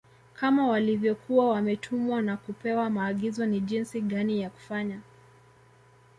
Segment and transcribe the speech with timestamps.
[0.33, 4.99] Kama walivyokuwa wametumwa na kupewa maagizo ni jinsi gani ya Kufanya